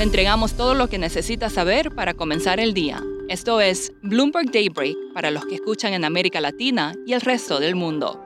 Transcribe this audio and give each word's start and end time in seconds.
Le 0.00 0.04
entregamos 0.04 0.54
todo 0.54 0.72
lo 0.72 0.88
que 0.88 0.96
necesita 0.96 1.50
saber 1.50 1.94
para 1.94 2.14
comenzar 2.14 2.58
el 2.58 2.72
día. 2.72 3.04
Esto 3.28 3.60
es 3.60 3.92
Bloomberg 4.02 4.50
Daybreak 4.50 4.96
para 5.12 5.30
los 5.30 5.44
que 5.44 5.56
escuchan 5.56 5.92
en 5.92 6.06
América 6.06 6.40
Latina 6.40 6.94
y 7.06 7.12
el 7.12 7.20
resto 7.20 7.60
del 7.60 7.74
mundo. 7.74 8.18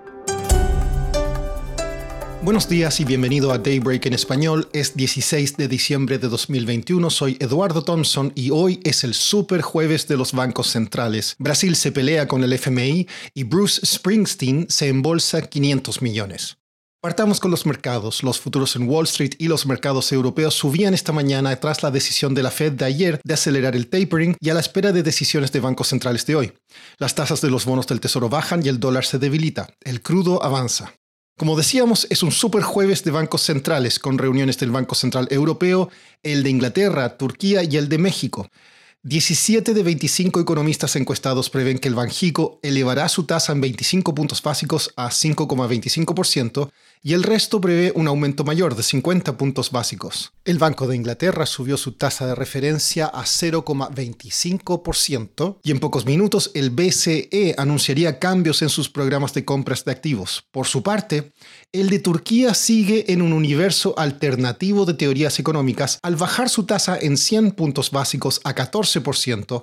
Buenos 2.42 2.68
días 2.68 3.00
y 3.00 3.04
bienvenido 3.04 3.50
a 3.50 3.58
Daybreak 3.58 4.06
en 4.06 4.12
español. 4.12 4.68
Es 4.72 4.94
16 4.94 5.56
de 5.56 5.66
diciembre 5.66 6.18
de 6.18 6.28
2021. 6.28 7.10
Soy 7.10 7.36
Eduardo 7.40 7.82
Thompson 7.82 8.30
y 8.36 8.50
hoy 8.50 8.78
es 8.84 9.02
el 9.02 9.12
super 9.12 9.60
jueves 9.60 10.06
de 10.06 10.16
los 10.16 10.32
bancos 10.32 10.68
centrales. 10.68 11.34
Brasil 11.40 11.74
se 11.74 11.90
pelea 11.90 12.28
con 12.28 12.44
el 12.44 12.52
FMI 12.52 13.08
y 13.34 13.42
Bruce 13.42 13.84
Springsteen 13.84 14.66
se 14.68 14.86
embolsa 14.86 15.42
500 15.42 16.02
millones. 16.02 16.56
Partamos 17.04 17.38
con 17.38 17.50
los 17.50 17.66
mercados. 17.66 18.22
Los 18.22 18.40
futuros 18.40 18.76
en 18.76 18.88
Wall 18.88 19.04
Street 19.04 19.34
y 19.36 19.48
los 19.48 19.66
mercados 19.66 20.10
europeos 20.10 20.54
subían 20.54 20.94
esta 20.94 21.12
mañana 21.12 21.54
tras 21.56 21.82
la 21.82 21.90
decisión 21.90 22.32
de 22.34 22.42
la 22.42 22.50
Fed 22.50 22.72
de 22.72 22.86
ayer 22.86 23.20
de 23.22 23.34
acelerar 23.34 23.76
el 23.76 23.88
tapering 23.88 24.34
y 24.40 24.48
a 24.48 24.54
la 24.54 24.60
espera 24.60 24.90
de 24.90 25.02
decisiones 25.02 25.52
de 25.52 25.60
bancos 25.60 25.88
centrales 25.88 26.24
de 26.24 26.34
hoy. 26.34 26.54
Las 26.96 27.14
tasas 27.14 27.42
de 27.42 27.50
los 27.50 27.66
bonos 27.66 27.86
del 27.86 28.00
Tesoro 28.00 28.30
bajan 28.30 28.64
y 28.64 28.70
el 28.70 28.80
dólar 28.80 29.04
se 29.04 29.18
debilita. 29.18 29.68
El 29.82 30.00
crudo 30.00 30.42
avanza. 30.42 30.94
Como 31.36 31.58
decíamos, 31.58 32.06
es 32.08 32.22
un 32.22 32.32
super 32.32 32.62
jueves 32.62 33.04
de 33.04 33.10
bancos 33.10 33.42
centrales, 33.42 33.98
con 33.98 34.16
reuniones 34.16 34.56
del 34.56 34.70
Banco 34.70 34.94
Central 34.94 35.28
Europeo, 35.30 35.90
el 36.22 36.42
de 36.42 36.48
Inglaterra, 36.48 37.18
Turquía 37.18 37.64
y 37.64 37.76
el 37.76 37.90
de 37.90 37.98
México. 37.98 38.48
17 39.06 39.74
de 39.74 39.82
25 39.82 40.40
economistas 40.40 40.96
encuestados 40.96 41.50
prevén 41.50 41.78
que 41.78 41.88
el 41.88 41.94
Banjico 41.94 42.58
elevará 42.62 43.06
su 43.10 43.24
tasa 43.24 43.52
en 43.52 43.60
25 43.60 44.14
puntos 44.14 44.42
básicos 44.42 44.94
a 44.96 45.10
5,25% 45.10 46.70
y 47.02 47.12
el 47.12 47.22
resto 47.22 47.60
prevé 47.60 47.92
un 47.94 48.08
aumento 48.08 48.44
mayor 48.44 48.74
de 48.74 48.82
50 48.82 49.36
puntos 49.36 49.70
básicos. 49.70 50.32
El 50.46 50.56
Banco 50.56 50.86
de 50.86 50.96
Inglaterra 50.96 51.44
subió 51.44 51.76
su 51.76 51.92
tasa 51.92 52.26
de 52.26 52.34
referencia 52.34 53.04
a 53.04 53.24
0,25% 53.24 55.58
y 55.62 55.70
en 55.70 55.80
pocos 55.80 56.06
minutos 56.06 56.50
el 56.54 56.70
BCE 56.70 57.56
anunciaría 57.58 58.18
cambios 58.18 58.62
en 58.62 58.70
sus 58.70 58.88
programas 58.88 59.34
de 59.34 59.44
compras 59.44 59.84
de 59.84 59.92
activos. 59.92 60.46
Por 60.50 60.66
su 60.66 60.82
parte, 60.82 61.34
el 61.72 61.90
de 61.90 61.98
Turquía 61.98 62.54
sigue 62.54 63.12
en 63.12 63.20
un 63.20 63.34
universo 63.34 63.92
alternativo 63.98 64.86
de 64.86 64.94
teorías 64.94 65.38
económicas 65.38 65.98
al 66.00 66.16
bajar 66.16 66.48
su 66.48 66.64
tasa 66.64 66.98
en 66.98 67.18
100 67.18 67.50
puntos 67.50 67.90
básicos 67.90 68.40
a 68.44 68.54
14% 68.54 68.93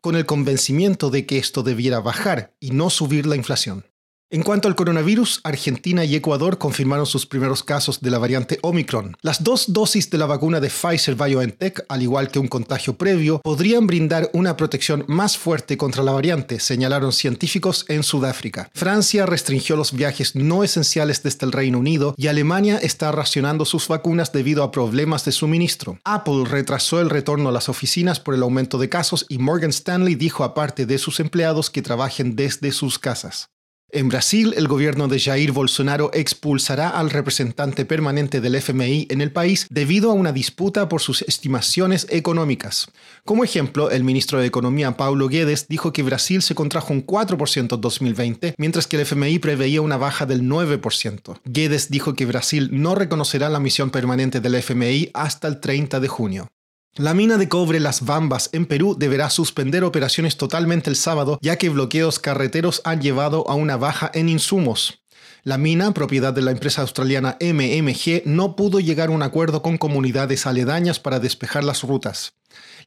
con 0.01 0.15
el 0.15 0.25
convencimiento 0.25 1.09
de 1.09 1.25
que 1.25 1.37
esto 1.37 1.63
debiera 1.63 1.99
bajar 1.99 2.53
y 2.59 2.71
no 2.71 2.89
subir 2.89 3.25
la 3.25 3.35
inflación. 3.35 3.90
En 4.33 4.43
cuanto 4.43 4.69
al 4.69 4.77
coronavirus, 4.77 5.41
Argentina 5.43 6.05
y 6.05 6.15
Ecuador 6.15 6.57
confirmaron 6.57 7.05
sus 7.05 7.25
primeros 7.25 7.63
casos 7.63 7.99
de 7.99 8.09
la 8.09 8.17
variante 8.17 8.59
Omicron. 8.61 9.17
Las 9.21 9.43
dos 9.43 9.73
dosis 9.73 10.09
de 10.09 10.17
la 10.17 10.25
vacuna 10.25 10.61
de 10.61 10.69
Pfizer 10.69 11.15
BioNTech, 11.15 11.83
al 11.89 12.01
igual 12.01 12.31
que 12.31 12.39
un 12.39 12.47
contagio 12.47 12.95
previo, 12.95 13.41
podrían 13.43 13.87
brindar 13.87 14.29
una 14.31 14.55
protección 14.55 15.03
más 15.09 15.37
fuerte 15.37 15.75
contra 15.75 16.01
la 16.01 16.13
variante, 16.13 16.61
señalaron 16.61 17.11
científicos 17.11 17.83
en 17.89 18.03
Sudáfrica. 18.03 18.69
Francia 18.73 19.25
restringió 19.25 19.75
los 19.75 19.91
viajes 19.91 20.33
no 20.33 20.63
esenciales 20.63 21.23
desde 21.23 21.45
el 21.45 21.51
Reino 21.51 21.79
Unido 21.79 22.15
y 22.15 22.27
Alemania 22.27 22.77
está 22.77 23.11
racionando 23.11 23.65
sus 23.65 23.89
vacunas 23.89 24.31
debido 24.31 24.63
a 24.63 24.71
problemas 24.71 25.25
de 25.25 25.33
suministro. 25.33 25.99
Apple 26.05 26.45
retrasó 26.45 27.01
el 27.01 27.09
retorno 27.09 27.49
a 27.49 27.51
las 27.51 27.67
oficinas 27.67 28.21
por 28.21 28.33
el 28.33 28.43
aumento 28.43 28.77
de 28.77 28.87
casos 28.87 29.25
y 29.27 29.39
Morgan 29.39 29.71
Stanley 29.71 30.15
dijo 30.15 30.45
a 30.45 30.53
parte 30.53 30.85
de 30.85 30.99
sus 30.99 31.19
empleados 31.19 31.69
que 31.69 31.81
trabajen 31.81 32.37
desde 32.37 32.71
sus 32.71 32.97
casas. 32.97 33.49
En 33.93 34.07
Brasil, 34.07 34.53
el 34.55 34.69
gobierno 34.69 35.09
de 35.09 35.19
Jair 35.19 35.51
Bolsonaro 35.51 36.11
expulsará 36.13 36.87
al 36.87 37.09
representante 37.09 37.83
permanente 37.83 38.39
del 38.39 38.55
FMI 38.55 39.07
en 39.09 39.19
el 39.19 39.33
país 39.33 39.67
debido 39.69 40.11
a 40.11 40.13
una 40.13 40.31
disputa 40.31 40.87
por 40.87 41.01
sus 41.01 41.23
estimaciones 41.23 42.07
económicas. 42.09 42.89
Como 43.25 43.43
ejemplo, 43.43 43.91
el 43.91 44.05
ministro 44.05 44.39
de 44.39 44.47
Economía 44.47 44.95
Paulo 44.95 45.27
Guedes 45.27 45.67
dijo 45.67 45.91
que 45.91 46.03
Brasil 46.03 46.41
se 46.41 46.55
contrajo 46.55 46.93
un 46.93 47.05
4% 47.05 47.75
en 47.75 47.81
2020, 47.81 48.55
mientras 48.57 48.87
que 48.87 48.95
el 48.95 49.01
FMI 49.01 49.39
preveía 49.39 49.81
una 49.81 49.97
baja 49.97 50.25
del 50.25 50.43
9%. 50.43 51.41
Guedes 51.43 51.91
dijo 51.91 52.13
que 52.13 52.25
Brasil 52.25 52.69
no 52.71 52.95
reconocerá 52.95 53.49
la 53.49 53.59
misión 53.59 53.89
permanente 53.89 54.39
del 54.39 54.55
FMI 54.55 55.11
hasta 55.13 55.49
el 55.49 55.59
30 55.59 55.99
de 55.99 56.07
junio. 56.07 56.47
La 56.97 57.13
mina 57.13 57.37
de 57.37 57.47
cobre 57.47 57.79
Las 57.79 58.03
Bambas 58.03 58.49
en 58.51 58.65
Perú 58.65 58.97
deberá 58.99 59.29
suspender 59.29 59.85
operaciones 59.85 60.35
totalmente 60.35 60.89
el 60.89 60.97
sábado 60.97 61.39
ya 61.41 61.55
que 61.55 61.69
bloqueos 61.69 62.19
carreteros 62.19 62.81
han 62.83 62.99
llevado 62.99 63.49
a 63.49 63.55
una 63.55 63.77
baja 63.77 64.11
en 64.13 64.27
insumos. 64.27 65.01
La 65.43 65.57
mina, 65.57 65.93
propiedad 65.93 66.33
de 66.33 66.41
la 66.41 66.51
empresa 66.51 66.81
australiana 66.81 67.37
MMG, 67.39 68.23
no 68.25 68.57
pudo 68.57 68.81
llegar 68.81 69.07
a 69.07 69.13
un 69.13 69.23
acuerdo 69.23 69.61
con 69.61 69.77
comunidades 69.77 70.45
aledañas 70.45 70.99
para 70.99 71.21
despejar 71.21 71.63
las 71.63 71.81
rutas. 71.83 72.33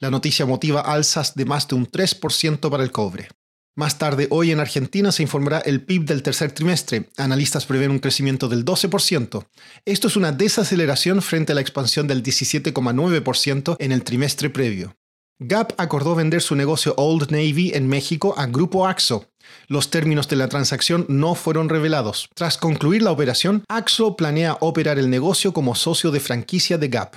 La 0.01 0.11
noticia 0.11 0.45
motiva 0.45 0.83
alzas 0.83 1.35
de 1.35 1.47
más 1.47 1.67
de 1.67 1.77
un 1.77 1.91
3% 1.91 2.69
para 2.69 2.85
el 2.85 2.93
cobre. 2.93 3.29
Más 3.77 3.99
tarde, 3.99 4.29
hoy 4.31 4.53
en 4.53 4.61
Argentina 4.61 5.11
se 5.11 5.25
informará 5.25 5.59
el 5.59 5.83
PIB 5.83 6.05
del 6.05 6.23
tercer 6.23 6.53
trimestre. 6.53 7.09
Analistas 7.17 7.67
prevén 7.67 7.91
un 7.91 7.99
crecimiento 7.99 8.49
del 8.49 8.65
12%. 8.65 9.47
Esto 9.85 10.07
es 10.07 10.17
una 10.17 10.31
desaceleración 10.31 11.21
frente 11.21 11.51
a 11.51 11.55
la 11.57 11.61
expansión 11.61 12.07
del 12.07 12.23
17,9% 12.23 13.77
en 13.81 13.91
el 13.91 14.05
trimestre 14.05 14.49
previo. 14.49 14.95
Gap 15.41 15.73
acordó 15.77 16.15
vender 16.15 16.41
su 16.41 16.55
negocio 16.55 16.95
Old 16.97 17.33
Navy 17.33 17.73
en 17.75 17.89
México 17.89 18.35
a 18.37 18.47
Grupo 18.47 18.87
Axo. 18.87 19.29
Los 19.67 19.91
términos 19.91 20.29
de 20.29 20.37
la 20.37 20.49
transacción 20.49 21.05
no 21.09 21.35
fueron 21.35 21.69
revelados. 21.69 22.29
Tras 22.37 22.57
concluir 22.57 23.03
la 23.03 23.11
operación, 23.11 23.65
Axo 23.69 24.15
planea 24.15 24.57
operar 24.61 25.01
el 25.01 25.11
negocio 25.11 25.53
como 25.53 25.75
socio 25.75 26.13
de 26.13 26.21
franquicia 26.21 26.79
de 26.79 26.87
Gap. 26.87 27.17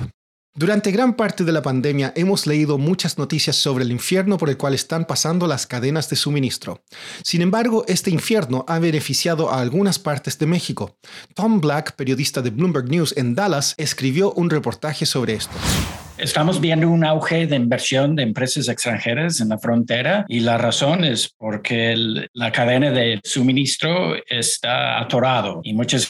Durante 0.58 0.90
gran 0.90 1.14
parte 1.14 1.44
de 1.44 1.52
la 1.52 1.62
pandemia 1.62 2.14
hemos 2.16 2.48
leído 2.48 2.80
muchas 2.80 3.20
noticias 3.20 3.56
sobre 3.56 3.84
el 3.84 3.92
infierno 3.92 4.40
por 4.40 4.50
el 4.50 4.58
cual 4.58 4.74
están 4.74 5.06
pasando 5.06 5.46
las 5.46 5.68
cadenas 5.68 6.10
de 6.10 6.16
suministro. 6.16 6.82
Sin 7.22 7.44
embargo, 7.44 7.86
este 7.88 8.10
infierno 8.10 8.66
ha 8.68 8.80
beneficiado 8.80 9.52
a 9.52 9.62
algunas 9.62 10.00
partes 10.00 10.40
de 10.40 10.48
México. 10.48 10.98
Tom 11.36 11.62
Black, 11.62 11.96
periodista 11.96 12.42
de 12.42 12.50
Bloomberg 12.50 12.90
News 12.90 13.14
en 13.18 13.36
Dallas, 13.36 13.76
escribió 13.78 14.34
un 14.34 14.50
reportaje 14.50 15.06
sobre 15.06 15.36
esto. 15.36 15.54
Estamos 16.18 16.60
viendo 16.60 16.90
un 16.90 17.06
auge 17.06 17.46
de 17.46 17.56
inversión 17.56 18.16
de 18.16 18.24
empresas 18.24 18.68
extranjeras 18.70 19.40
en 19.40 19.50
la 19.50 19.60
frontera 19.60 20.26
y 20.28 20.40
la 20.40 20.58
razón 20.58 21.04
es 21.04 21.30
porque 21.38 21.96
la 22.34 22.52
cadena 22.52 22.92
de 22.92 23.20
suministro 23.24 24.16
está 24.28 25.00
atorado 25.00 25.62
y 25.64 25.74
muchos 25.74 26.10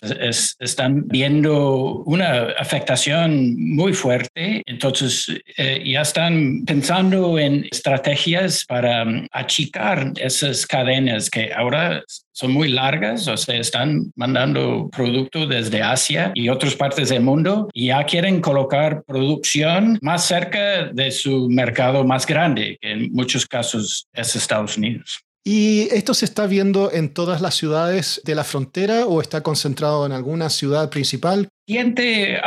están 0.59 1.07
viendo 1.07 2.03
una 2.05 2.53
afectación 2.57 3.55
muy 3.57 3.91
fuerte. 3.93 4.63
Entonces 4.65 5.27
eh, 5.57 5.83
ya 5.85 6.01
están 6.01 6.63
pensando 6.65 7.37
en 7.37 7.67
estrategias 7.69 8.63
para 8.65 9.03
um, 9.03 9.27
achicar 9.31 10.13
esas 10.15 10.65
cadenas 10.65 11.29
que 11.29 11.51
ahora 11.53 12.01
son 12.37 12.51
muy 12.51 12.67
largas, 12.67 13.27
o 13.27 13.35
sea, 13.35 13.55
están 13.55 14.11
mandando 14.15 14.89
producto 14.95 15.47
desde 15.47 15.81
Asia 15.81 16.31
y 16.35 16.49
otras 16.49 16.75
partes 16.75 17.09
del 17.09 17.23
mundo 17.23 17.67
y 17.73 17.87
ya 17.87 18.03
quieren 18.03 18.41
colocar 18.41 19.01
producción 19.07 19.96
más 20.01 20.25
cerca 20.25 20.85
de 20.85 21.11
su 21.11 21.49
mercado 21.49 22.03
más 22.03 22.25
grande, 22.25 22.77
que 22.81 22.91
en 22.91 23.11
muchos 23.13 23.45
casos 23.45 24.07
es 24.13 24.35
Estados 24.35 24.77
Unidos. 24.77 25.19
¿Y 25.49 25.87
esto 25.93 26.13
se 26.13 26.25
está 26.25 26.45
viendo 26.45 26.91
en 26.91 27.13
todas 27.13 27.39
las 27.39 27.55
ciudades 27.55 28.21
de 28.25 28.35
la 28.35 28.43
frontera 28.43 29.05
o 29.05 29.21
está 29.21 29.43
concentrado 29.43 30.05
en 30.05 30.11
alguna 30.11 30.49
ciudad 30.49 30.89
principal? 30.89 31.47
Gente 31.65 32.37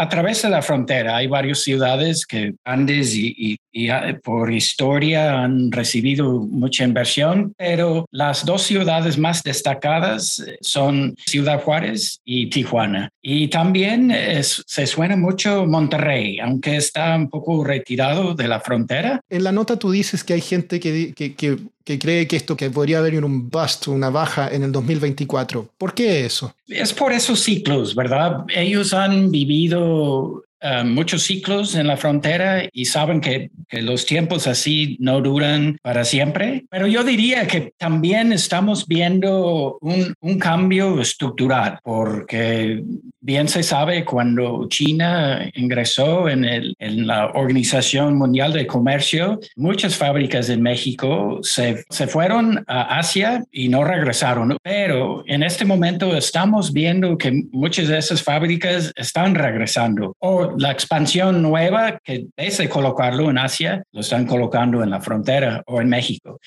de 0.48 0.50
la 0.50 0.60
frontera. 0.60 1.16
Hay 1.16 1.26
varias 1.26 1.60
ciudades 1.62 2.26
que 2.26 2.52
grandes 2.62 3.14
y, 3.14 3.56
ah, 3.90 4.18
por 4.22 4.52
historia 4.52 5.42
han 5.42 5.70
recibido 5.72 6.40
mucha 6.40 6.84
inversión, 6.84 7.54
pero 7.56 8.06
las 8.10 8.44
dos 8.44 8.62
ciudades 8.62 9.18
más 9.18 9.42
destacadas 9.42 10.40
eh, 10.40 10.58
son 10.60 11.14
Ciudad 11.26 11.62
Juárez 11.62 12.20
y 12.24 12.50
Tijuana. 12.50 13.10
Y 13.22 13.48
también 13.48 14.14
se 14.42 14.86
suena 14.86 15.16
mucho 15.16 15.66
Monterrey, 15.66 16.38
aunque 16.40 16.76
está 16.76 17.14
un 17.16 17.28
poco 17.28 17.64
retirado 17.64 18.34
de 18.34 18.48
la 18.48 18.60
frontera. 18.60 19.20
En 19.28 19.44
la 19.44 19.52
nota 19.52 19.78
tú 19.78 19.90
dices 19.90 20.24
que 20.24 20.34
hay 20.34 20.40
gente 20.40 20.80
que, 20.80 21.12
que, 21.14 21.34
que, 21.34 21.58
que 21.84 21.98
cree 21.98 22.26
que 22.26 22.36
esto 22.36 22.56
que 22.56 22.70
podría 22.70 22.98
haber 22.98 23.24
un 23.24 23.50
bust, 23.50 23.88
una 23.88 24.10
baja 24.10 24.48
en 24.52 24.62
el 24.62 24.72
2024. 24.72 25.70
¿Por 25.76 25.94
qué 25.94 26.24
eso? 26.24 26.54
Es 26.68 26.92
por 26.92 27.12
esos 27.12 27.40
ciclos, 27.40 27.94
¿verdad? 27.94 28.44
Ellos 28.54 28.94
han 28.94 29.30
vivido 29.30 30.44
eh, 30.60 30.84
muchos 30.84 31.22
ciclos 31.22 31.74
en 31.74 31.86
la 31.86 31.96
frontera 31.96 32.68
y 32.72 32.84
saben 32.84 33.20
que, 33.20 33.50
que, 33.68 33.82
los 33.82 34.04
tiempos 34.04 34.46
así 34.46 34.96
no 35.00 35.20
duran 35.20 35.78
para 35.82 36.04
siempre. 36.04 36.64
Pero 36.70 36.86
yo 36.86 37.02
diría 37.04 37.46
que 37.46 37.72
también 37.78 38.32
estamos 38.32 38.86
viendo 38.86 39.78
un, 39.80 40.14
un 40.20 40.38
cambio 40.38 41.00
estructural, 41.00 41.78
porque 41.82 42.82
bien 43.20 43.48
se 43.48 43.62
sabe 43.62 44.04
cuando 44.04 44.66
China 44.68 45.50
ingresó 45.54 46.28
en, 46.28 46.44
el, 46.44 46.74
en 46.78 47.06
la 47.06 47.26
Organización 47.28 48.16
Mundial 48.16 48.52
de 48.52 48.66
Comercio, 48.66 49.38
muchas 49.56 49.96
fábricas 49.96 50.48
en 50.48 50.62
México 50.62 51.38
se, 51.42 51.84
se 51.90 52.06
fueron 52.06 52.64
a 52.66 52.98
Asia 52.98 53.44
y 53.52 53.68
no 53.68 53.84
regresaron. 53.84 54.56
Pero 54.62 55.22
en 55.26 55.42
este 55.42 55.64
momento 55.64 56.16
estamos 56.16 56.72
viendo 56.72 57.16
que 57.18 57.44
muchas 57.52 57.88
de 57.88 57.98
esas 57.98 58.22
fábricas 58.22 58.92
están 58.96 59.34
regresando. 59.34 60.16
O 60.18 60.49
la 60.58 60.70
expansión 60.70 61.42
nueva 61.42 61.98
que 62.02 62.26
de 62.36 62.68
colocarlo 62.68 63.30
en 63.30 63.38
Asia, 63.38 63.82
lo 63.92 64.00
están 64.00 64.26
colocando 64.26 64.82
en 64.82 64.90
la 64.90 65.00
frontera 65.00 65.62
o 65.66 65.80
en 65.80 65.88
México. 65.88 66.38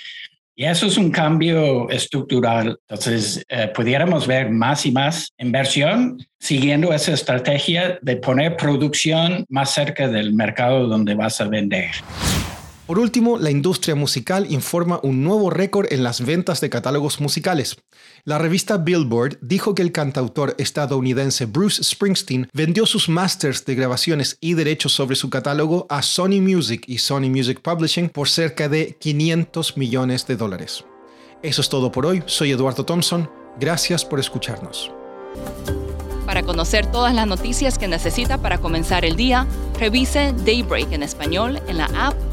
Y 0.56 0.66
eso 0.66 0.86
es 0.86 0.98
un 0.98 1.10
cambio 1.10 1.90
estructural. 1.90 2.78
Entonces, 2.88 3.44
eh, 3.50 3.72
pudiéramos 3.74 4.28
ver 4.28 4.52
más 4.52 4.86
y 4.86 4.92
más 4.92 5.34
inversión 5.40 6.20
siguiendo 6.40 6.94
esa 6.94 7.14
estrategia 7.14 7.98
de 8.02 8.18
poner 8.18 8.56
producción 8.56 9.46
más 9.50 9.74
cerca 9.74 10.08
del 10.08 10.34
mercado 10.34 10.88
donde 10.88 11.16
vas 11.16 11.42
a 11.42 11.48
vender. 11.48 11.90
Por 12.94 13.00
último, 13.00 13.40
la 13.40 13.50
industria 13.50 13.96
musical 13.96 14.46
informa 14.52 15.00
un 15.02 15.24
nuevo 15.24 15.50
récord 15.50 15.92
en 15.92 16.04
las 16.04 16.24
ventas 16.24 16.62
de 16.62 16.70
catálogos 16.70 17.20
musicales. 17.22 17.76
La 18.24 18.38
revista 18.38 18.78
Billboard 18.78 19.40
dijo 19.42 19.74
que 19.74 19.82
el 19.82 19.92
cantautor 19.92 20.54
estadounidense 20.60 21.48
Bruce 21.48 21.84
Springsteen 21.84 22.50
vendió 22.54 22.86
sus 22.86 23.10
masters 23.10 23.66
de 23.66 23.74
grabaciones 23.74 24.38
y 24.42 24.54
derechos 24.54 24.92
sobre 24.92 25.16
su 25.16 25.32
catálogo 25.32 25.88
a 25.90 26.04
Sony 26.04 26.40
Music 26.40 26.84
y 26.86 27.00
Sony 27.00 27.32
Music 27.32 27.62
Publishing 27.64 28.10
por 28.10 28.30
cerca 28.30 28.70
de 28.70 28.96
500 29.00 29.76
millones 29.76 30.28
de 30.28 30.36
dólares. 30.36 30.86
Eso 31.42 31.62
es 31.62 31.70
todo 31.70 31.92
por 31.92 32.06
hoy, 32.06 32.22
soy 32.28 32.52
Eduardo 32.52 32.86
Thompson, 32.86 33.28
gracias 33.60 34.06
por 34.06 34.20
escucharnos. 34.20 34.92
Para 36.28 36.44
conocer 36.44 36.86
todas 36.86 37.16
las 37.16 37.26
noticias 37.26 37.80
que 37.80 37.88
necesita 37.88 38.38
para 38.38 38.60
comenzar 38.60 39.04
el 39.04 39.16
día, 39.16 39.48
revise 39.80 40.32
Daybreak 40.46 40.92
en 40.92 41.02
español 41.02 41.60
en 41.68 41.80
la 41.80 41.86
app 41.96 42.33